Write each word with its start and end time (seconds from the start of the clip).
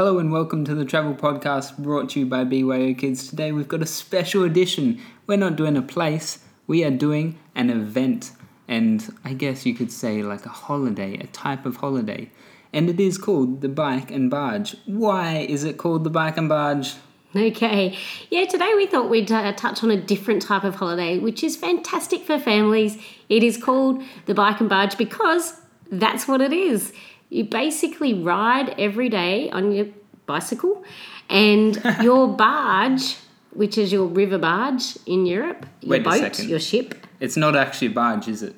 Hello 0.00 0.18
and 0.18 0.32
welcome 0.32 0.64
to 0.64 0.74
the 0.74 0.86
Travel 0.86 1.12
Podcast 1.12 1.76
brought 1.76 2.08
to 2.08 2.20
you 2.20 2.24
by 2.24 2.42
BYO 2.42 2.94
Kids. 2.94 3.28
Today 3.28 3.52
we've 3.52 3.68
got 3.68 3.82
a 3.82 3.86
special 3.86 4.44
edition. 4.44 4.98
We're 5.26 5.36
not 5.36 5.56
doing 5.56 5.76
a 5.76 5.82
place, 5.82 6.38
we 6.66 6.82
are 6.84 6.90
doing 6.90 7.38
an 7.54 7.68
event. 7.68 8.32
And 8.66 9.06
I 9.26 9.34
guess 9.34 9.66
you 9.66 9.74
could 9.74 9.92
say 9.92 10.22
like 10.22 10.46
a 10.46 10.48
holiday, 10.48 11.18
a 11.18 11.26
type 11.26 11.66
of 11.66 11.76
holiday. 11.76 12.30
And 12.72 12.88
it 12.88 12.98
is 12.98 13.18
called 13.18 13.60
the 13.60 13.68
Bike 13.68 14.10
and 14.10 14.30
Barge. 14.30 14.74
Why 14.86 15.40
is 15.46 15.64
it 15.64 15.76
called 15.76 16.04
the 16.04 16.08
Bike 16.08 16.38
and 16.38 16.48
Barge? 16.48 16.94
Okay. 17.36 17.94
Yeah, 18.30 18.46
today 18.46 18.72
we 18.76 18.86
thought 18.86 19.10
we'd 19.10 19.30
uh, 19.30 19.52
touch 19.52 19.84
on 19.84 19.90
a 19.90 20.00
different 20.00 20.40
type 20.40 20.64
of 20.64 20.76
holiday, 20.76 21.18
which 21.18 21.44
is 21.44 21.56
fantastic 21.56 22.22
for 22.22 22.38
families. 22.38 22.96
It 23.28 23.42
is 23.42 23.62
called 23.62 24.02
the 24.24 24.32
Bike 24.32 24.60
and 24.60 24.68
Barge 24.70 24.96
because 24.96 25.60
that's 25.92 26.26
what 26.26 26.40
it 26.40 26.54
is. 26.54 26.94
You 27.30 27.44
basically 27.44 28.12
ride 28.12 28.74
every 28.78 29.08
day 29.08 29.50
on 29.50 29.72
your 29.72 29.86
bicycle, 30.26 30.84
and 31.28 31.80
your 32.02 32.28
barge, 32.28 33.16
which 33.52 33.78
is 33.78 33.92
your 33.92 34.06
river 34.06 34.38
barge 34.38 34.98
in 35.06 35.26
Europe, 35.26 35.66
your 35.80 35.90
Wait 35.90 36.04
boat, 36.04 36.38
your 36.40 36.60
ship. 36.60 37.06
It's 37.20 37.36
not 37.36 37.56
actually 37.56 37.88
a 37.88 37.92
barge, 37.92 38.28
is 38.28 38.42
it? 38.42 38.54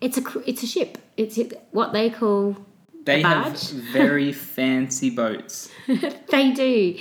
It's 0.00 0.18
a 0.18 0.22
it's 0.46 0.62
a 0.62 0.66
ship. 0.66 0.98
It's 1.16 1.38
what 1.72 1.92
they 1.92 2.08
call 2.10 2.56
They 3.04 3.22
have 3.22 3.58
very 3.92 4.32
fancy 4.32 5.10
boats. 5.10 5.70
They 6.30 6.52
do. 6.52 6.96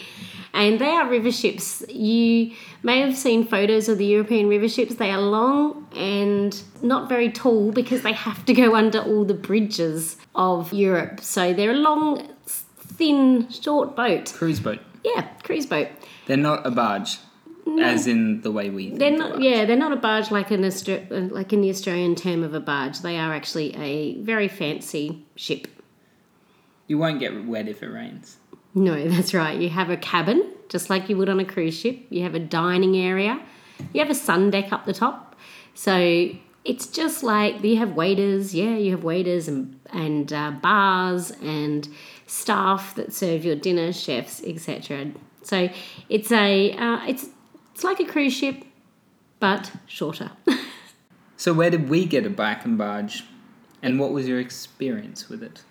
And 0.53 0.79
they 0.79 0.89
are 0.89 1.07
river 1.07 1.31
ships. 1.31 1.83
You 1.87 2.51
may 2.81 3.01
have 3.01 3.15
seen 3.15 3.45
photos 3.45 3.87
of 3.87 3.99
the 3.99 4.05
European 4.05 4.47
river 4.47 4.67
ships. 4.67 4.95
They 4.95 5.11
are 5.11 5.21
long 5.21 5.87
and 5.95 6.59
not 6.81 7.07
very 7.07 7.31
tall 7.31 7.71
because 7.71 8.01
they 8.01 8.13
have 8.13 8.43
to 8.45 8.53
go 8.53 8.75
under 8.75 8.99
all 8.99 9.25
the 9.25 9.35
bridges 9.35 10.17
of 10.33 10.73
Europe. 10.73 11.21
So 11.21 11.53
they're 11.53 11.71
a 11.71 11.75
long, 11.75 12.27
thin, 12.45 13.49
short 13.49 13.95
boat. 13.95 14.33
Cruise 14.35 14.59
boat. 14.59 14.79
Yeah, 15.03 15.27
cruise 15.43 15.67
boat. 15.67 15.89
They're 16.25 16.37
not 16.37 16.65
a 16.65 16.71
barge, 16.71 17.19
as 17.79 18.07
in 18.07 18.41
the 18.41 18.51
way 18.51 18.69
we 18.71 18.89
They're 18.89 19.15
not. 19.15 19.41
Yeah, 19.41 19.65
they're 19.65 19.77
not 19.77 19.91
a 19.91 19.97
barge 19.97 20.31
like 20.31 20.49
an 20.51 20.61
Austra- 20.63 21.31
like 21.31 21.53
in 21.53 21.61
the 21.61 21.69
Australian 21.69 22.15
term 22.15 22.43
of 22.43 22.53
a 22.53 22.59
barge. 22.59 22.99
They 23.01 23.17
are 23.17 23.33
actually 23.33 23.75
a 23.75 24.19
very 24.21 24.47
fancy 24.47 25.25
ship. 25.35 25.67
You 26.89 26.97
won't 26.97 27.21
get 27.21 27.45
wet 27.45 27.69
if 27.69 27.81
it 27.81 27.87
rains. 27.87 28.37
No, 28.75 29.07
that's 29.07 29.33
right. 29.33 29.57
You 29.57 29.69
have 29.69 29.89
a 29.89 29.95
cabin, 29.95 30.51
just 30.67 30.89
like 30.89 31.07
you 31.07 31.15
would 31.15 31.29
on 31.29 31.39
a 31.39 31.45
cruise 31.45 31.79
ship. 31.79 31.99
You 32.09 32.23
have 32.23 32.35
a 32.35 32.39
dining 32.39 32.97
area. 32.97 33.39
You 33.93 34.01
have 34.01 34.09
a 34.09 34.15
sun 34.15 34.49
deck 34.49 34.73
up 34.73 34.85
the 34.85 34.93
top. 34.93 35.37
So 35.73 36.29
it's 36.65 36.87
just 36.87 37.23
like 37.23 37.63
you 37.63 37.77
have 37.77 37.95
waiters. 37.95 38.53
Yeah, 38.53 38.75
you 38.75 38.91
have 38.91 39.03
waiters 39.05 39.47
and 39.47 39.79
and 39.91 40.33
uh, 40.33 40.51
bars 40.51 41.31
and 41.41 41.87
staff 42.27 42.95
that 42.95 43.13
serve 43.13 43.45
your 43.45 43.55
dinner, 43.55 43.93
chefs, 43.93 44.41
etc. 44.43 45.11
So 45.43 45.69
it's 46.09 46.31
a 46.31 46.73
uh, 46.73 47.07
it's 47.07 47.29
it's 47.73 47.85
like 47.85 48.01
a 48.01 48.05
cruise 48.05 48.33
ship, 48.33 48.65
but 49.39 49.71
shorter. 49.87 50.31
So 51.39 51.53
where 51.53 51.69
did 51.69 51.87
we 51.87 52.03
get 52.03 52.25
a 52.25 52.29
bike 52.29 52.65
and 52.65 52.77
barge? 52.77 53.23
And 53.81 53.97
what 53.97 54.11
was 54.11 54.27
your 54.27 54.41
experience 54.41 55.29
with 55.29 55.41
it? 55.41 55.63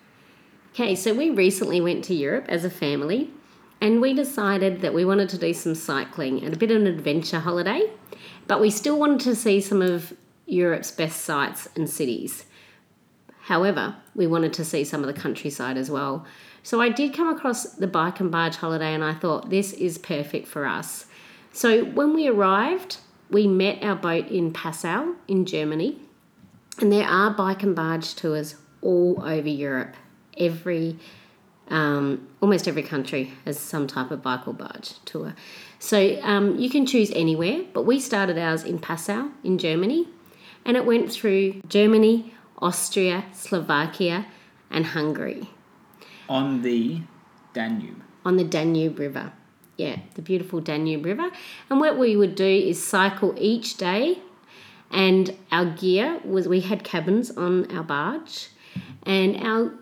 Okay, 0.72 0.94
so 0.94 1.12
we 1.14 1.30
recently 1.30 1.80
went 1.80 2.05
to 2.05 2.14
Europe 2.14 2.47
as 2.48 2.64
a 2.64 2.70
family 2.70 3.30
and 3.80 4.00
we 4.00 4.14
decided 4.14 4.80
that 4.80 4.94
we 4.94 5.05
wanted 5.05 5.28
to 5.30 5.38
do 5.38 5.52
some 5.52 5.75
cycling 5.75 6.42
and 6.42 6.52
a 6.55 6.56
bit 6.56 6.70
of 6.70 6.77
an 6.77 6.86
adventure 6.86 7.41
holiday, 7.41 7.91
but 8.47 8.60
we 8.60 8.70
still 8.70 8.98
wanted 8.98 9.20
to 9.20 9.34
see 9.34 9.60
some 9.60 9.83
of 9.83 10.12
Europe's 10.47 10.91
best 10.91 11.22
sites 11.22 11.69
and 11.77 11.88
cities. 11.88 12.47
However, 13.42 13.97
we 14.14 14.27
wanted 14.27 14.52
to 14.55 14.64
see 14.64 14.84
some 14.84 15.02
of 15.02 15.06
the 15.06 15.20
countryside 15.20 15.77
as 15.77 15.91
well. 15.91 16.27
So 16.62 16.80
I 16.80 16.91
did 16.91 17.14
come 17.14 17.28
across 17.28 17.64
the 17.64 17.86
bike 17.86 18.20
and 18.20 18.30
barge 18.30 18.56
holiday 18.56 18.94
and 18.94 19.03
I 19.03 19.14
thought 19.14 19.50
this 19.50 19.72
is 19.72 19.97
perfect 19.97 20.47
for 20.47 20.66
us. 20.66 21.06
So 21.53 21.84
when 21.84 22.14
we 22.14 22.28
arrived, 22.28 22.98
we 23.30 23.47
met 23.47 23.82
our 23.82 23.97
boat 23.97 24.28
in 24.28 24.53
Passau 24.53 25.15
in 25.28 25.47
Germany 25.47 25.98
and 26.78 26.92
there 26.92 27.06
are 27.06 27.31
bike 27.31 27.62
and 27.62 27.75
barge 27.75 28.15
tours 28.15 28.56
all 28.82 29.22
over 29.25 29.48
Europe. 29.48 29.97
Every, 30.38 30.97
um, 31.69 32.28
almost 32.41 32.69
every 32.69 32.82
country 32.82 33.32
has 33.44 33.59
some 33.59 33.87
type 33.87 34.10
of 34.10 34.22
bike 34.22 34.47
or 34.47 34.54
barge 34.54 34.94
tour. 35.04 35.34
So 35.78 36.21
um, 36.22 36.59
you 36.59 36.71
can 36.71 36.87
choose 36.87 37.10
anywhere, 37.12 37.65
but 37.72 37.82
we 37.82 38.00
started 38.00 38.38
ours 38.38 38.65
in 38.65 38.78
Passau 38.78 39.31
in 39.44 39.59
Germany, 39.59 40.09
and 40.65 40.77
it 40.77 40.84
went 40.87 41.10
through 41.12 41.62
Germany, 41.69 42.34
Austria, 42.60 43.25
Slovakia, 43.32 44.27
and 44.71 44.87
Hungary 44.87 45.48
On 46.28 46.62
the 46.62 47.00
Danube. 47.54 48.03
on 48.25 48.37
the 48.37 48.44
Danube 48.44 48.98
River. 48.98 49.32
Yeah, 49.77 49.97
the 50.15 50.22
beautiful 50.22 50.60
Danube 50.60 51.04
River. 51.04 51.31
And 51.71 51.78
what 51.81 51.97
we 51.98 52.16
would 52.16 52.34
do 52.34 52.44
is 52.44 52.82
cycle 52.82 53.32
each 53.38 53.77
day, 53.77 54.19
and 54.91 55.37
our 55.53 55.66
gear 55.66 56.21
was 56.25 56.48
we 56.48 56.60
had 56.60 56.82
cabins 56.82 57.31
on 57.31 57.71
our 57.71 57.84
barge, 57.84 58.48
and 59.04 59.37
our 59.37 59.72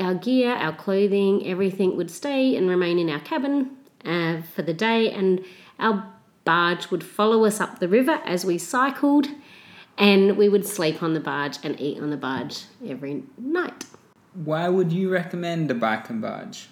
our 0.00 0.14
gear, 0.14 0.52
our 0.52 0.74
clothing, 0.74 1.46
everything 1.46 1.96
would 1.96 2.10
stay 2.10 2.56
and 2.56 2.68
remain 2.68 2.98
in 2.98 3.10
our 3.10 3.20
cabin 3.20 3.76
uh, 4.04 4.42
for 4.42 4.62
the 4.62 4.74
day, 4.74 5.10
and 5.10 5.44
our 5.78 6.12
barge 6.44 6.90
would 6.90 7.04
follow 7.04 7.44
us 7.44 7.60
up 7.60 7.78
the 7.78 7.88
river 7.88 8.20
as 8.24 8.44
we 8.44 8.58
cycled, 8.58 9.28
and 9.98 10.36
we 10.36 10.48
would 10.48 10.66
sleep 10.66 11.02
on 11.02 11.14
the 11.14 11.20
barge 11.20 11.58
and 11.62 11.78
eat 11.80 12.00
on 12.00 12.10
the 12.10 12.16
barge 12.16 12.64
every 12.86 13.22
night. 13.38 13.84
Why 14.34 14.68
would 14.68 14.92
you 14.92 15.10
recommend 15.10 15.70
a 15.70 15.74
bike 15.74 16.08
and 16.08 16.20
barge? 16.20 16.68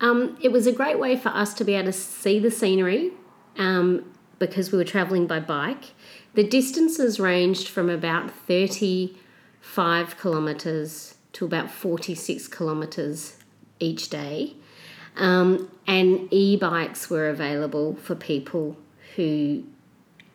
Um, 0.00 0.38
it 0.42 0.52
was 0.52 0.66
a 0.66 0.72
great 0.72 0.98
way 0.98 1.16
for 1.16 1.28
us 1.30 1.54
to 1.54 1.64
be 1.64 1.74
able 1.74 1.86
to 1.86 1.92
see 1.92 2.38
the 2.38 2.50
scenery 2.50 3.12
um, 3.56 4.12
because 4.38 4.72
we 4.72 4.78
were 4.78 4.84
travelling 4.84 5.26
by 5.26 5.40
bike. 5.40 5.92
The 6.34 6.46
distances 6.46 7.20
ranged 7.20 7.68
from 7.68 7.88
about 7.88 8.30
35 8.30 10.18
kilometres 10.20 11.14
to 11.34 11.44
about 11.44 11.70
46 11.70 12.48
kilometres 12.48 13.36
each 13.78 14.08
day. 14.08 14.54
Um, 15.16 15.70
and 15.86 16.32
e 16.32 16.56
bikes 16.56 17.08
were 17.08 17.28
available 17.28 17.94
for 17.96 18.14
people 18.14 18.76
who 19.14 19.64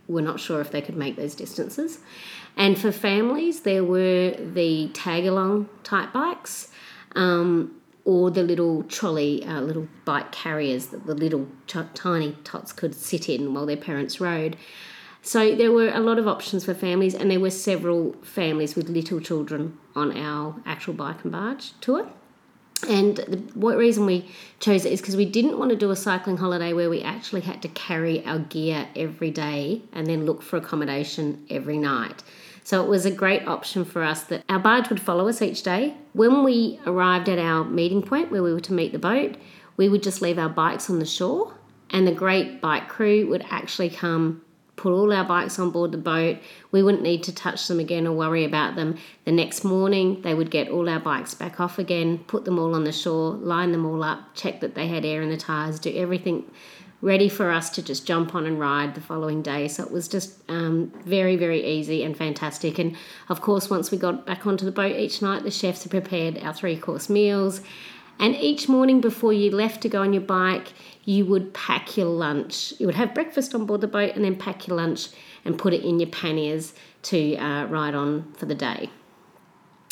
were 0.08 0.22
not 0.22 0.40
sure 0.40 0.62
if 0.62 0.72
they 0.72 0.82
could 0.82 0.96
make 0.96 1.16
those 1.16 1.36
distances. 1.36 2.00
And 2.56 2.78
for 2.78 2.92
families, 2.92 3.62
there 3.62 3.84
were 3.84 4.36
the 4.40 4.90
tag 4.90 5.26
along 5.26 5.70
type 5.84 6.14
bikes. 6.14 6.70
Um, 7.16 7.80
or 8.06 8.32
the 8.32 8.42
little 8.42 8.84
trolley, 8.84 9.46
uh, 9.46 9.62
little 9.62 9.88
bike 10.04 10.32
carriers 10.32 10.88
that 10.88 11.06
the 11.06 11.14
little 11.14 11.48
t- 11.68 11.80
tiny 11.94 12.36
tots 12.44 12.74
could 12.74 12.96
sit 12.96 13.30
in 13.30 13.54
while 13.54 13.68
their 13.68 13.78
parents 13.78 14.20
rode. 14.20 14.58
So 15.22 15.56
there 15.56 15.72
were 15.72 15.90
a 15.90 16.00
lot 16.00 16.18
of 16.18 16.28
options 16.28 16.66
for 16.66 16.74
families, 16.74 17.13
and 17.13 17.30
there 17.30 17.40
were 17.40 17.50
several 17.50 18.13
families 18.22 18.75
with 18.75 18.90
little 18.90 19.19
children 19.19 19.78
on 19.96 20.18
our 20.18 20.56
actual 20.66 20.94
bike 20.94 21.24
and 21.24 21.31
barge 21.31 21.74
tour. 21.81 22.07
And 22.88 23.18
the 23.18 23.38
what 23.56 23.78
reason 23.78 24.06
we 24.06 24.29
chose 24.59 24.85
it 24.85 24.94
is 24.94 25.02
because 25.02 25.18
we 25.18 25.25
didn't 25.25 25.59
want 25.59 25.72
to 25.72 25.75
do 25.75 25.91
a 25.91 25.96
cycling 25.97 26.38
holiday 26.38 26.72
where 26.72 26.90
we 26.90 27.02
actually 27.02 27.41
had 27.41 27.62
to 27.63 27.68
carry 27.68 28.25
our 28.25 28.40
gear 28.40 28.88
every 28.96 29.31
day 29.31 29.81
and 29.91 30.08
then 30.08 30.25
look 30.25 30.41
for 30.41 30.56
accommodation 30.56 31.46
every 31.50 31.78
night. 31.78 32.24
So 32.63 32.81
it 32.81 32.88
was 32.88 33.06
a 33.06 33.12
great 33.12 33.46
option 33.47 33.84
for 33.84 34.03
us 34.03 34.24
that 34.25 34.44
our 34.47 34.59
barge 34.59 34.90
would 34.90 35.02
follow 35.02 35.28
us 35.28 35.41
each 35.41 35.63
day. 35.63 35.96
When 36.13 36.44
we 36.44 36.79
arrived 36.85 37.28
at 37.28 37.40
our 37.40 37.66
meeting 37.66 38.02
point 38.02 38.31
where 38.31 38.44
we 38.44 38.53
were 38.53 38.59
to 38.62 38.74
meet 38.74 38.94
the 38.94 39.00
boat, 39.00 39.35
we 39.75 39.90
would 39.90 40.03
just 40.03 40.22
leave 40.22 40.40
our 40.40 40.50
bikes 40.50 40.90
on 40.90 41.00
the 41.00 41.06
shore, 41.06 41.56
and 41.90 42.08
the 42.08 42.12
great 42.13 42.62
bike 42.62 42.88
crew 42.88 43.28
would 43.28 43.46
actually 43.50 43.90
come 43.90 44.41
put 44.79 44.94
all 44.94 45.12
our 45.12 45.25
bikes 45.25 45.59
on 45.59 45.72
board 45.72 45.91
the 45.91 45.97
boat. 45.97 46.38
We 46.72 46.81
wouldn't 46.81 47.03
need 47.03 47.22
to 47.23 47.35
touch 47.35 47.67
them 47.67 47.81
again 47.81 48.07
or 48.07 48.13
worry 48.13 48.45
about 48.45 48.78
them. 48.78 48.97
The 49.25 49.34
next 49.34 49.66
morning, 49.66 50.22
they 50.22 50.34
would 50.34 50.50
get 50.50 50.69
all 50.69 50.88
our 50.88 51.01
bikes 51.01 51.34
back 51.34 51.59
off 51.59 51.78
again, 51.78 52.19
put 52.19 52.45
them 52.45 52.57
all 52.57 52.73
on 52.73 52.85
the 52.85 52.94
shore, 52.94 53.34
line 53.34 53.73
them 53.73 53.85
all 53.85 54.01
up, 54.03 54.34
check 54.35 54.61
that 54.61 54.76
they 54.76 54.87
had 54.87 55.03
air 55.03 55.22
in 55.22 55.29
the 55.29 55.35
tyres, 55.35 55.81
do 55.81 55.93
everything 55.93 56.46
ready 57.02 57.28
for 57.28 57.52
us 57.52 57.70
to 57.72 57.81
just 57.81 58.08
jump 58.08 58.34
on 58.34 58.46
and 58.46 58.58
ride 58.58 58.96
the 58.96 59.02
following 59.02 59.41
day. 59.41 59.67
So 59.67 59.84
it 59.84 59.91
was 59.91 60.08
just 60.08 60.40
um, 60.47 60.93
very, 61.03 61.35
very 61.35 61.66
easy 61.66 62.03
and 62.03 62.16
fantastic. 62.16 62.79
And 62.79 62.96
of 63.28 63.41
course, 63.41 63.70
once 63.70 63.91
we 63.91 63.97
got 63.97 64.25
back 64.25 64.47
onto 64.47 64.64
the 64.64 64.72
boat 64.72 64.96
each 64.96 65.22
night, 65.22 65.43
the 65.43 65.52
chefs 65.52 65.84
had 65.84 65.91
prepared 65.91 66.37
our 66.37 66.53
three 66.53 66.78
course 66.78 67.09
meals. 67.09 67.59
And 68.20 68.36
each 68.36 68.68
morning 68.68 69.00
before 69.00 69.32
you 69.32 69.50
left 69.50 69.82
to 69.82 69.90
go 69.90 70.02
on 70.02 70.12
your 70.12 70.22
bike, 70.22 70.74
you 71.06 71.26
would 71.26 71.54
pack 71.54 71.96
your 71.96 72.08
lunch. 72.08 72.74
You 72.78 72.86
would 72.86 72.96
have 72.96 73.14
breakfast 73.14 73.56
on 73.56 73.66
board 73.66 73.80
the 73.80 73.88
boat 73.88 74.16
and 74.16 74.26
then 74.26 74.36
pack 74.36 74.68
your 74.68 74.76
lunch 74.76 75.08
and 75.46 75.58
put 75.58 75.74
it 75.74 75.84
in 75.84 76.00
your 76.00 76.10
panniers 76.10 76.74
to 77.04 77.38
uh, 77.38 77.66
ride 77.66 77.96
on 77.96 78.34
for 78.34 78.46
the 78.46 78.56
day. 78.56 78.90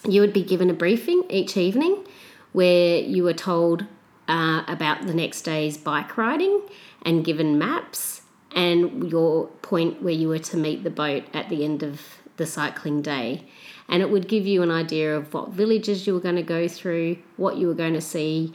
You 0.05 0.21
would 0.21 0.33
be 0.33 0.43
given 0.43 0.69
a 0.69 0.73
briefing 0.73 1.23
each 1.29 1.55
evening 1.55 2.05
where 2.51 2.99
you 2.99 3.23
were 3.23 3.33
told 3.33 3.85
uh, 4.27 4.63
about 4.67 5.07
the 5.07 5.13
next 5.13 5.43
day's 5.43 5.77
bike 5.77 6.17
riding 6.17 6.61
and 7.03 7.23
given 7.23 7.57
maps 7.57 8.21
and 8.53 9.09
your 9.09 9.47
point 9.61 10.01
where 10.01 10.13
you 10.13 10.27
were 10.27 10.39
to 10.39 10.57
meet 10.57 10.83
the 10.83 10.89
boat 10.89 11.23
at 11.33 11.47
the 11.49 11.63
end 11.63 11.81
of 11.81 12.01
the 12.37 12.45
cycling 12.45 13.01
day. 13.01 13.45
And 13.89 14.01
it 14.01 14.09
would 14.09 14.27
give 14.27 14.45
you 14.45 14.63
an 14.63 14.71
idea 14.71 15.15
of 15.15 15.33
what 15.33 15.49
villages 15.49 16.05
you 16.05 16.13
were 16.13 16.19
going 16.19 16.35
to 16.35 16.43
go 16.43 16.67
through, 16.67 17.17
what 17.37 17.57
you 17.57 17.67
were 17.67 17.73
going 17.73 17.93
to 17.93 18.01
see, 18.01 18.53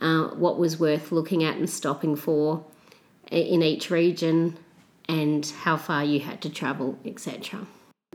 uh, 0.00 0.28
what 0.28 0.58
was 0.58 0.78
worth 0.78 1.10
looking 1.10 1.42
at 1.42 1.56
and 1.56 1.68
stopping 1.68 2.16
for 2.16 2.64
in 3.30 3.62
each 3.62 3.90
region, 3.90 4.58
and 5.08 5.46
how 5.62 5.76
far 5.76 6.04
you 6.04 6.20
had 6.20 6.40
to 6.42 6.50
travel, 6.50 6.98
etc. 7.04 7.66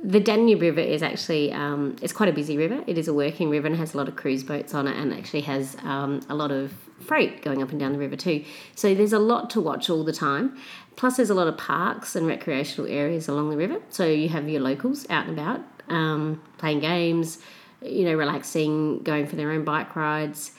The 0.01 0.19
Danube 0.19 0.61
River 0.61 0.79
is 0.79 1.03
actually 1.03 1.51
um, 1.51 1.97
it's 2.01 2.13
quite 2.13 2.29
a 2.29 2.33
busy 2.33 2.57
river. 2.57 2.83
It 2.87 2.97
is 2.97 3.07
a 3.07 3.13
working 3.13 3.49
river 3.49 3.67
and 3.67 3.75
has 3.75 3.93
a 3.93 3.97
lot 3.97 4.07
of 4.07 4.15
cruise 4.15 4.43
boats 4.43 4.73
on 4.73 4.87
it, 4.87 4.95
and 4.95 5.13
actually 5.13 5.41
has 5.41 5.75
um, 5.83 6.21
a 6.29 6.35
lot 6.35 6.51
of 6.51 6.71
freight 7.01 7.41
going 7.41 7.61
up 7.61 7.71
and 7.71 7.79
down 7.79 7.93
the 7.93 7.99
river 7.99 8.15
too. 8.15 8.45
So 8.75 8.93
there's 8.93 9.13
a 9.13 9.19
lot 9.19 9.49
to 9.51 9.61
watch 9.61 9.89
all 9.89 10.03
the 10.03 10.13
time. 10.13 10.57
Plus, 10.95 11.17
there's 11.17 11.29
a 11.29 11.33
lot 11.33 11.47
of 11.47 11.57
parks 11.57 12.15
and 12.15 12.27
recreational 12.27 12.89
areas 12.89 13.27
along 13.27 13.49
the 13.49 13.57
river. 13.57 13.81
So 13.89 14.05
you 14.05 14.29
have 14.29 14.47
your 14.47 14.61
locals 14.61 15.05
out 15.09 15.27
and 15.27 15.37
about 15.37 15.61
um, 15.89 16.41
playing 16.57 16.79
games, 16.79 17.39
you 17.81 18.05
know, 18.05 18.13
relaxing, 18.13 18.99
going 19.03 19.27
for 19.27 19.35
their 19.35 19.51
own 19.51 19.63
bike 19.63 19.95
rides. 19.95 20.51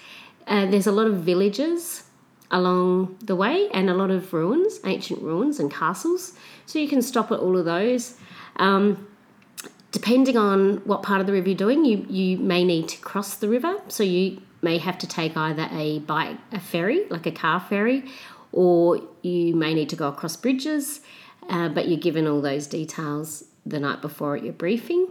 Uh, 0.47 0.67
there's 0.67 0.87
a 0.87 0.93
lot 0.93 1.07
of 1.07 1.17
villages 1.19 2.05
along 2.51 3.17
the 3.23 3.37
way 3.37 3.69
and 3.73 3.89
a 3.89 3.95
lot 3.95 4.11
of 4.11 4.33
ruins, 4.33 4.81
ancient 4.85 5.23
ruins 5.23 5.61
and 5.61 5.73
castles. 5.73 6.33
So 6.67 6.79
you 6.79 6.89
can 6.89 7.03
stop 7.03 7.31
at 7.31 7.39
all 7.39 7.57
of 7.57 7.65
those. 7.65 8.17
Um, 8.57 9.07
depending 9.93 10.37
on 10.37 10.79
what 10.79 11.03
part 11.03 11.21
of 11.21 11.27
the 11.27 11.33
river 11.33 11.49
you're 11.49 11.57
doing, 11.57 11.85
you, 11.85 12.05
you 12.09 12.39
may 12.39 12.65
need 12.65 12.89
to 12.89 12.99
cross 12.99 13.37
the 13.37 13.49
river. 13.49 13.81
So 13.89 14.03
you 14.03 14.43
may 14.63 14.79
have 14.79 14.99
to 14.99 15.07
take 15.07 15.37
either 15.37 15.69
a 15.73 16.01
bike, 16.01 16.37
a 16.53 16.61
ferry, 16.61 17.07
like 17.09 17.27
a 17.27 17.33
car 17.33 17.61
ferry, 17.61 18.05
or 18.53 19.01
you 19.23 19.55
may 19.55 19.75
need 19.75 19.89
to 19.91 19.97
go 19.97 20.09
across 20.09 20.37
bridges. 20.37 21.01
Uh, 21.49 21.69
but 21.69 21.89
you're 21.89 21.99
given 21.99 22.27
all 22.27 22.41
those 22.41 22.67
details 22.67 23.45
the 23.67 23.81
night 23.81 24.01
before 24.01 24.37
at 24.37 24.45
your 24.45 24.53
briefing. 24.53 25.09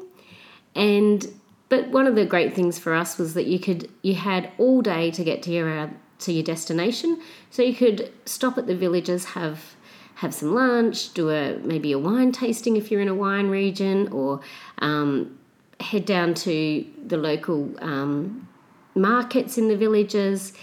And 0.75 1.27
but 1.69 1.89
one 1.89 2.07
of 2.07 2.15
the 2.15 2.25
great 2.25 2.53
things 2.53 2.79
for 2.79 2.93
us 2.93 3.17
was 3.17 3.33
that 3.35 3.45
you 3.45 3.59
could 3.59 3.89
you 4.01 4.15
had 4.15 4.51
all 4.57 4.81
day 4.81 5.11
to 5.11 5.23
get 5.23 5.43
to 5.43 5.51
your 5.51 5.69
uh, 5.69 5.89
to 6.19 6.33
your 6.33 6.43
destination, 6.43 7.21
so 7.49 7.61
you 7.61 7.75
could 7.75 8.11
stop 8.25 8.57
at 8.57 8.67
the 8.67 8.75
villages, 8.75 9.25
have 9.25 9.75
have 10.15 10.33
some 10.33 10.53
lunch, 10.53 11.13
do 11.13 11.29
a 11.29 11.57
maybe 11.59 11.91
a 11.91 11.99
wine 11.99 12.31
tasting 12.31 12.75
if 12.75 12.91
you're 12.91 13.01
in 13.01 13.07
a 13.07 13.15
wine 13.15 13.47
region, 13.47 14.07
or 14.11 14.41
um, 14.79 15.37
head 15.79 16.05
down 16.05 16.33
to 16.33 16.85
the 17.05 17.17
local 17.17 17.73
um, 17.81 18.47
markets 18.95 19.57
in 19.57 19.67
the 19.69 19.77
villages. 19.77 20.53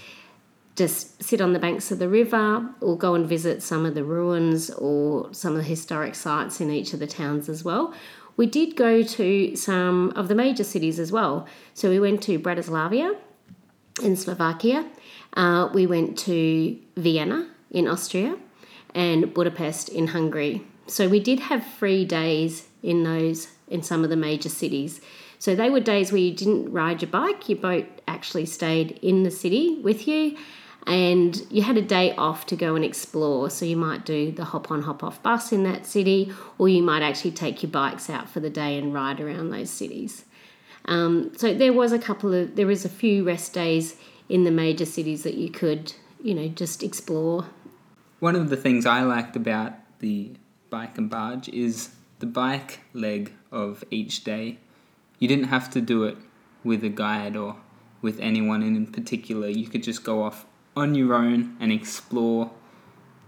Just 0.74 1.22
sit 1.22 1.40
on 1.40 1.54
the 1.54 1.58
banks 1.58 1.90
of 1.90 1.98
the 1.98 2.08
river, 2.08 2.68
or 2.82 2.98
go 2.98 3.14
and 3.14 3.26
visit 3.26 3.62
some 3.62 3.86
of 3.86 3.94
the 3.94 4.04
ruins 4.04 4.68
or 4.70 5.32
some 5.32 5.52
of 5.52 5.58
the 5.58 5.64
historic 5.64 6.14
sites 6.14 6.60
in 6.60 6.70
each 6.70 6.92
of 6.92 7.00
the 7.00 7.06
towns 7.06 7.48
as 7.48 7.64
well. 7.64 7.94
We 8.36 8.46
did 8.46 8.76
go 8.76 9.02
to 9.02 9.56
some 9.56 10.12
of 10.14 10.28
the 10.28 10.34
major 10.34 10.64
cities 10.64 10.98
as 10.98 11.10
well. 11.10 11.46
So 11.74 11.88
we 11.88 11.98
went 11.98 12.22
to 12.24 12.38
Bratislava 12.38 13.16
in 14.02 14.16
Slovakia, 14.16 14.86
uh, 15.34 15.70
we 15.72 15.86
went 15.86 16.18
to 16.18 16.76
Vienna 16.96 17.48
in 17.70 17.88
Austria, 17.88 18.36
and 18.94 19.32
Budapest 19.32 19.88
in 19.88 20.08
Hungary. 20.08 20.62
So 20.86 21.08
we 21.08 21.20
did 21.20 21.40
have 21.40 21.64
free 21.64 22.04
days 22.04 22.68
in 22.82 23.04
those 23.04 23.48
in 23.68 23.82
some 23.82 24.04
of 24.04 24.10
the 24.10 24.16
major 24.16 24.48
cities. 24.48 25.00
So 25.38 25.54
they 25.54 25.70
were 25.70 25.80
days 25.80 26.12
where 26.12 26.20
you 26.20 26.32
didn't 26.32 26.72
ride 26.72 27.02
your 27.02 27.10
bike, 27.10 27.48
your 27.48 27.58
boat 27.58 27.86
actually 28.06 28.46
stayed 28.46 28.98
in 29.02 29.22
the 29.22 29.30
city 29.30 29.80
with 29.82 30.06
you 30.06 30.36
and 30.86 31.44
you 31.50 31.62
had 31.62 31.76
a 31.76 31.82
day 31.82 32.14
off 32.16 32.46
to 32.46 32.56
go 32.56 32.76
and 32.76 32.84
explore. 32.84 33.50
So 33.50 33.64
you 33.64 33.76
might 33.76 34.04
do 34.04 34.30
the 34.30 34.44
hop 34.44 34.70
on, 34.70 34.82
hop 34.82 35.02
off 35.02 35.22
bus 35.22 35.52
in 35.52 35.62
that 35.64 35.86
city, 35.86 36.32
or 36.58 36.68
you 36.68 36.82
might 36.82 37.02
actually 37.02 37.32
take 37.32 37.62
your 37.62 37.70
bikes 37.70 38.08
out 38.08 38.28
for 38.28 38.40
the 38.40 38.50
day 38.50 38.78
and 38.78 38.94
ride 38.94 39.20
around 39.20 39.50
those 39.50 39.70
cities. 39.70 40.24
Um, 40.84 41.32
so 41.36 41.52
there 41.52 41.72
was 41.72 41.92
a 41.92 41.98
couple 41.98 42.32
of, 42.32 42.54
there 42.56 42.66
was 42.66 42.84
a 42.84 42.88
few 42.88 43.24
rest 43.24 43.52
days 43.52 43.96
in 44.28 44.44
the 44.44 44.50
major 44.50 44.86
cities 44.86 45.24
that 45.24 45.34
you 45.34 45.50
could, 45.50 45.92
you 46.22 46.34
know, 46.34 46.48
just 46.48 46.82
explore 46.82 47.46
one 48.18 48.34
of 48.36 48.48
the 48.48 48.56
things 48.56 48.86
I 48.86 49.02
liked 49.02 49.36
about 49.36 49.74
the 49.98 50.32
bike 50.70 50.96
and 50.98 51.08
barge 51.10 51.48
is 51.50 51.90
the 52.18 52.26
bike 52.26 52.80
leg 52.92 53.32
of 53.52 53.84
each 53.90 54.24
day. 54.24 54.58
You 55.18 55.28
didn't 55.28 55.44
have 55.44 55.70
to 55.70 55.80
do 55.80 56.04
it 56.04 56.16
with 56.64 56.82
a 56.82 56.88
guide 56.88 57.36
or 57.36 57.56
with 58.02 58.18
anyone 58.20 58.62
in 58.62 58.86
particular. 58.86 59.48
You 59.48 59.68
could 59.68 59.82
just 59.82 60.02
go 60.02 60.22
off 60.22 60.46
on 60.76 60.94
your 60.94 61.14
own 61.14 61.56
and 61.58 61.72
explore 61.72 62.50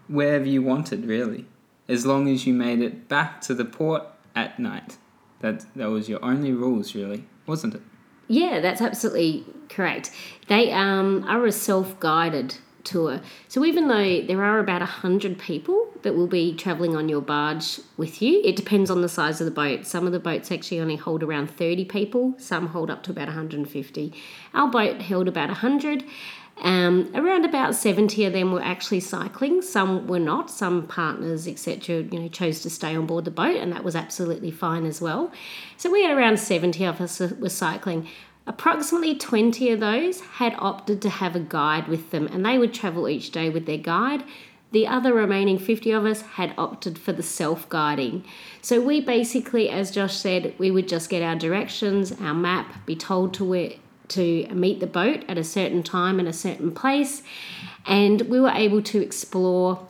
wherever 0.06 0.44
you 0.44 0.62
wanted, 0.62 1.04
really. 1.06 1.46
As 1.88 2.04
long 2.04 2.28
as 2.28 2.46
you 2.46 2.52
made 2.52 2.80
it 2.80 3.08
back 3.08 3.40
to 3.42 3.54
the 3.54 3.64
port 3.64 4.04
at 4.36 4.58
night. 4.58 4.98
That, 5.40 5.64
that 5.76 5.88
was 5.88 6.08
your 6.08 6.22
only 6.24 6.52
rules, 6.52 6.94
really, 6.94 7.24
wasn't 7.46 7.76
it? 7.76 7.82
Yeah, 8.26 8.60
that's 8.60 8.82
absolutely 8.82 9.44
correct. 9.68 10.10
They 10.48 10.70
um, 10.72 11.24
are 11.26 11.46
a 11.46 11.52
self 11.52 11.98
guided 11.98 12.56
tour. 12.84 13.20
So 13.48 13.64
even 13.64 13.88
though 13.88 14.22
there 14.22 14.42
are 14.42 14.58
about 14.58 14.80
100 14.80 15.38
people 15.38 15.88
that 16.02 16.14
will 16.14 16.26
be 16.26 16.54
travelling 16.54 16.96
on 16.96 17.08
your 17.08 17.20
barge 17.20 17.80
with 17.96 18.22
you, 18.22 18.40
it 18.44 18.56
depends 18.56 18.90
on 18.90 19.02
the 19.02 19.08
size 19.08 19.40
of 19.40 19.44
the 19.44 19.50
boat. 19.50 19.86
Some 19.86 20.06
of 20.06 20.12
the 20.12 20.20
boats 20.20 20.50
actually 20.50 20.80
only 20.80 20.96
hold 20.96 21.22
around 21.22 21.50
30 21.50 21.84
people, 21.86 22.34
some 22.38 22.68
hold 22.68 22.90
up 22.90 23.02
to 23.04 23.10
about 23.10 23.28
150. 23.28 24.12
Our 24.54 24.70
boat 24.70 25.02
held 25.02 25.28
about 25.28 25.48
100. 25.48 26.04
Um, 26.62 27.10
around 27.14 27.44
about 27.44 27.74
70 27.74 28.24
of 28.24 28.32
them 28.32 28.52
were 28.52 28.62
actually 28.62 29.00
cycling. 29.00 29.62
Some 29.62 30.06
were 30.06 30.18
not. 30.18 30.50
Some 30.50 30.86
partners, 30.86 31.46
etc., 31.46 32.02
you 32.02 32.20
know, 32.20 32.28
chose 32.28 32.60
to 32.62 32.70
stay 32.70 32.96
on 32.96 33.06
board 33.06 33.24
the 33.24 33.30
boat, 33.30 33.56
and 33.56 33.72
that 33.72 33.84
was 33.84 33.94
absolutely 33.94 34.50
fine 34.50 34.84
as 34.84 35.00
well. 35.00 35.32
So 35.76 35.90
we 35.90 36.02
had 36.02 36.16
around 36.16 36.38
70 36.38 36.84
of 36.84 37.00
us 37.00 37.20
were 37.20 37.48
cycling. 37.48 38.08
Approximately 38.48 39.16
20 39.16 39.72
of 39.72 39.80
those 39.80 40.20
had 40.20 40.56
opted 40.58 41.02
to 41.02 41.10
have 41.10 41.36
a 41.36 41.40
guide 41.40 41.86
with 41.86 42.10
them 42.10 42.26
and 42.26 42.46
they 42.46 42.56
would 42.56 42.72
travel 42.72 43.06
each 43.06 43.30
day 43.30 43.50
with 43.50 43.66
their 43.66 43.76
guide. 43.76 44.24
The 44.72 44.86
other 44.86 45.12
remaining 45.12 45.58
50 45.58 45.90
of 45.92 46.06
us 46.06 46.22
had 46.22 46.54
opted 46.56 46.98
for 46.98 47.12
the 47.12 47.22
self 47.22 47.68
guiding. 47.68 48.24
So 48.62 48.80
we 48.80 49.02
basically, 49.02 49.68
as 49.68 49.90
Josh 49.90 50.16
said, 50.16 50.54
we 50.56 50.70
would 50.70 50.88
just 50.88 51.10
get 51.10 51.22
our 51.22 51.36
directions, 51.36 52.10
our 52.12 52.32
map, 52.32 52.86
be 52.86 52.96
told 52.96 53.34
to 53.34 53.44
where 53.44 53.72
to 54.08 54.46
meet 54.48 54.80
the 54.80 54.86
boat 54.86 55.24
at 55.28 55.38
a 55.38 55.44
certain 55.44 55.82
time 55.82 56.18
in 56.20 56.26
a 56.26 56.32
certain 56.32 56.72
place, 56.72 57.22
and 57.86 58.22
we 58.22 58.40
were 58.40 58.50
able 58.50 58.82
to 58.82 59.00
explore 59.00 59.86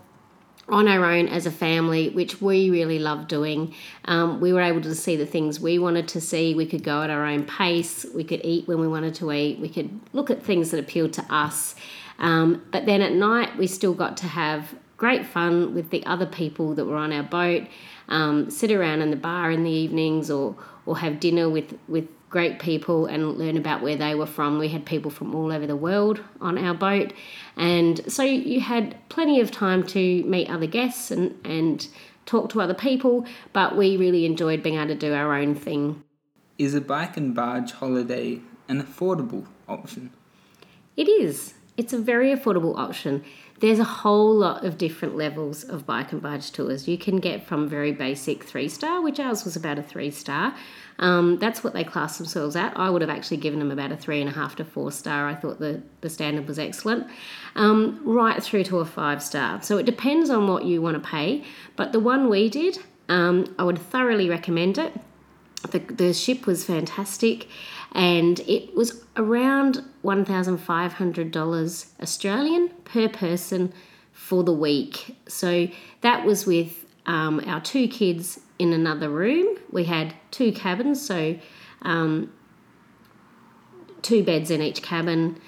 on 0.68 0.86
our 0.86 1.04
own 1.04 1.28
as 1.28 1.46
a 1.46 1.50
family, 1.50 2.10
which 2.10 2.42
we 2.42 2.70
really 2.70 2.98
love 2.98 3.26
doing. 3.26 3.74
Um, 4.04 4.40
we 4.40 4.52
were 4.52 4.60
able 4.60 4.82
to 4.82 4.94
see 4.94 5.16
the 5.16 5.26
things 5.26 5.58
we 5.58 5.78
wanted 5.78 6.08
to 6.08 6.20
see. 6.20 6.54
We 6.54 6.66
could 6.66 6.84
go 6.84 7.02
at 7.02 7.10
our 7.10 7.24
own 7.24 7.44
pace. 7.44 8.04
We 8.14 8.22
could 8.22 8.42
eat 8.44 8.68
when 8.68 8.78
we 8.78 8.86
wanted 8.86 9.14
to 9.16 9.32
eat. 9.32 9.58
We 9.60 9.68
could 9.70 9.98
look 10.12 10.30
at 10.30 10.42
things 10.42 10.70
that 10.70 10.80
appealed 10.80 11.14
to 11.14 11.24
us. 11.30 11.74
Um, 12.18 12.62
but 12.70 12.84
then 12.84 13.00
at 13.00 13.12
night, 13.12 13.56
we 13.56 13.66
still 13.66 13.94
got 13.94 14.16
to 14.18 14.26
have 14.26 14.74
great 14.96 15.24
fun 15.24 15.74
with 15.74 15.90
the 15.90 16.04
other 16.04 16.26
people 16.26 16.74
that 16.74 16.84
were 16.84 16.96
on 16.96 17.12
our 17.12 17.22
boat. 17.22 17.66
Um, 18.08 18.50
sit 18.50 18.70
around 18.70 19.00
in 19.00 19.10
the 19.10 19.16
bar 19.16 19.50
in 19.50 19.64
the 19.64 19.70
evenings, 19.70 20.30
or 20.30 20.56
or 20.84 20.98
have 20.98 21.20
dinner 21.20 21.48
with 21.48 21.78
with 21.88 22.08
great 22.30 22.58
people 22.58 23.06
and 23.06 23.38
learn 23.38 23.56
about 23.56 23.82
where 23.82 23.96
they 23.96 24.14
were 24.14 24.26
from. 24.26 24.58
We 24.58 24.68
had 24.68 24.84
people 24.84 25.10
from 25.10 25.34
all 25.34 25.52
over 25.52 25.66
the 25.66 25.76
world 25.76 26.22
on 26.40 26.58
our 26.58 26.74
boat, 26.74 27.12
and 27.56 28.00
so 28.12 28.22
you 28.22 28.60
had 28.60 28.96
plenty 29.08 29.40
of 29.40 29.50
time 29.50 29.84
to 29.88 30.22
meet 30.24 30.50
other 30.50 30.66
guests 30.66 31.10
and, 31.10 31.38
and 31.44 31.86
talk 32.26 32.50
to 32.50 32.60
other 32.60 32.74
people, 32.74 33.26
but 33.52 33.76
we 33.76 33.96
really 33.96 34.26
enjoyed 34.26 34.62
being 34.62 34.76
able 34.76 34.88
to 34.88 34.94
do 34.94 35.14
our 35.14 35.34
own 35.34 35.54
thing. 35.54 36.02
Is 36.58 36.74
a 36.74 36.80
bike 36.80 37.16
and 37.16 37.34
barge 37.34 37.72
holiday 37.72 38.40
an 38.68 38.82
affordable 38.82 39.46
option? 39.68 40.10
It 40.96 41.08
is. 41.08 41.54
It's 41.78 41.92
a 41.92 41.98
very 41.98 42.34
affordable 42.34 42.76
option. 42.76 43.22
There's 43.60 43.78
a 43.78 43.84
whole 43.84 44.34
lot 44.34 44.64
of 44.64 44.78
different 44.78 45.16
levels 45.16 45.62
of 45.62 45.86
bike 45.86 46.10
and 46.10 46.20
barge 46.20 46.50
tours. 46.50 46.88
You 46.88 46.98
can 46.98 47.18
get 47.18 47.46
from 47.46 47.68
very 47.68 47.92
basic 47.92 48.42
three 48.42 48.68
star, 48.68 49.00
which 49.00 49.20
ours 49.20 49.44
was 49.44 49.54
about 49.54 49.78
a 49.78 49.82
three 49.82 50.10
star. 50.10 50.56
Um, 50.98 51.38
that's 51.38 51.62
what 51.62 51.74
they 51.74 51.84
class 51.84 52.18
themselves 52.18 52.56
at. 52.56 52.76
I 52.76 52.90
would 52.90 53.00
have 53.00 53.10
actually 53.10 53.36
given 53.36 53.60
them 53.60 53.70
about 53.70 53.92
a 53.92 53.96
three 53.96 54.20
and 54.20 54.28
a 54.28 54.32
half 54.32 54.56
to 54.56 54.64
four 54.64 54.90
star. 54.90 55.28
I 55.28 55.36
thought 55.36 55.60
the, 55.60 55.80
the 56.00 56.10
standard 56.10 56.48
was 56.48 56.58
excellent. 56.58 57.06
Um, 57.54 58.00
right 58.04 58.42
through 58.42 58.64
to 58.64 58.80
a 58.80 58.84
five 58.84 59.22
star. 59.22 59.62
So 59.62 59.78
it 59.78 59.86
depends 59.86 60.30
on 60.30 60.48
what 60.48 60.64
you 60.64 60.82
want 60.82 61.00
to 61.00 61.08
pay. 61.08 61.44
But 61.76 61.92
the 61.92 62.00
one 62.00 62.28
we 62.28 62.48
did, 62.48 62.80
um, 63.08 63.54
I 63.56 63.62
would 63.62 63.78
thoroughly 63.78 64.28
recommend 64.28 64.78
it. 64.78 64.92
The, 65.70 65.78
the 65.80 66.14
ship 66.14 66.46
was 66.46 66.64
fantastic 66.64 67.48
and 67.92 68.40
it 68.40 68.74
was 68.74 69.04
around 69.16 69.82
$1,500 70.04 71.86
Australian 72.00 72.68
per 72.84 73.08
person 73.08 73.72
for 74.12 74.44
the 74.44 74.52
week. 74.52 75.16
So 75.26 75.68
that 76.02 76.24
was 76.24 76.46
with 76.46 76.84
um, 77.06 77.40
our 77.46 77.60
two 77.60 77.88
kids 77.88 78.40
in 78.58 78.72
another 78.72 79.08
room. 79.08 79.56
We 79.70 79.84
had 79.84 80.14
two 80.30 80.52
cabins, 80.52 81.04
so 81.04 81.38
um, 81.82 82.32
two 84.02 84.22
beds 84.22 84.50
in 84.50 84.60
each 84.60 84.82
cabin, 84.82 85.40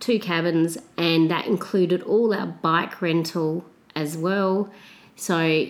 two 0.00 0.18
cabins, 0.18 0.78
and 0.96 1.30
that 1.30 1.46
included 1.46 2.02
all 2.02 2.34
our 2.34 2.46
bike 2.46 3.00
rental 3.00 3.64
as 3.94 4.16
well. 4.16 4.70
So 5.14 5.66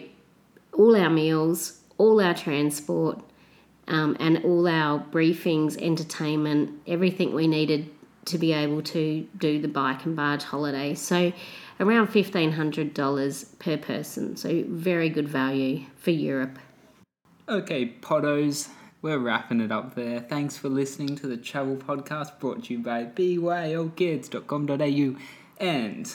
all 0.73 0.97
our 0.97 1.11
meals, 1.11 1.81
all 1.99 2.21
our 2.21 2.35
transport, 2.35 3.23
um, 3.93 4.17
and 4.19 4.45
all 4.45 4.67
our 4.67 4.99
briefings, 4.99 5.81
entertainment, 5.81 6.81
everything 6.87 7.35
we 7.35 7.47
needed 7.47 7.91
to 8.25 8.39
be 8.39 8.53
able 8.53 8.83
to 8.83 9.27
do 9.37 9.61
the 9.61 9.69
bike 9.69 10.07
and 10.07 10.17
barge 10.17 10.45
holiday. 10.45 10.95
So 10.95 11.33
around 11.79 12.09
$1,500 12.09 13.59
per 13.59 13.77
person. 13.77 14.37
So 14.37 14.65
very 14.67 15.11
good 15.11 15.29
value 15.29 15.85
for 15.97 16.11
Europe. 16.11 16.59
Okay, 17.49 17.95
Podos, 18.01 18.69
we're 19.03 19.19
wrapping 19.19 19.61
it 19.61 19.71
up 19.71 19.95
there. 19.95 20.21
Thanks 20.21 20.57
for 20.57 20.71
listening 20.71 21.17
to 21.17 21.27
the 21.27 21.37
Travel 21.37 21.77
Podcast 21.77 22.41
brought 22.41 22.65
to 22.65 22.73
you 22.73 22.79
by 22.79 23.05
byokids.com.au 23.05 25.17
and 25.59 26.15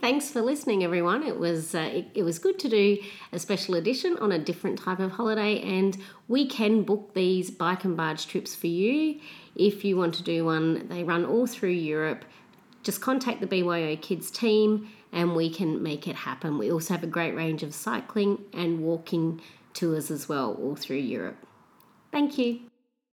Thanks 0.00 0.30
for 0.30 0.42
listening, 0.42 0.84
everyone. 0.84 1.22
It 1.22 1.38
was 1.38 1.74
uh, 1.74 1.90
it, 1.92 2.06
it 2.14 2.22
was 2.24 2.38
good 2.38 2.58
to 2.58 2.68
do 2.68 2.98
a 3.32 3.38
special 3.38 3.74
edition 3.74 4.18
on 4.18 4.32
a 4.32 4.38
different 4.38 4.78
type 4.78 4.98
of 4.98 5.12
holiday, 5.12 5.60
and 5.60 5.96
we 6.28 6.46
can 6.46 6.82
book 6.82 7.14
these 7.14 7.50
bike 7.50 7.84
and 7.84 7.96
barge 7.96 8.26
trips 8.26 8.54
for 8.54 8.66
you 8.66 9.20
if 9.56 9.84
you 9.84 9.96
want 9.96 10.14
to 10.14 10.22
do 10.22 10.44
one. 10.44 10.88
They 10.88 11.04
run 11.04 11.24
all 11.24 11.46
through 11.46 11.70
Europe. 11.70 12.24
Just 12.82 13.00
contact 13.00 13.40
the 13.40 13.46
BYO 13.46 13.96
Kids 13.96 14.30
team, 14.30 14.88
and 15.10 15.34
we 15.34 15.48
can 15.48 15.82
make 15.82 16.06
it 16.06 16.16
happen. 16.16 16.58
We 16.58 16.70
also 16.70 16.92
have 16.92 17.02
a 17.02 17.08
great 17.08 17.34
range 17.34 17.62
of 17.62 17.74
cycling 17.74 18.44
and 18.52 18.80
walking 18.80 19.40
tours 19.72 20.10
as 20.10 20.28
well, 20.28 20.54
all 20.54 20.76
through 20.76 20.98
Europe. 20.98 21.36
Thank 22.12 22.36
you. 22.36 22.60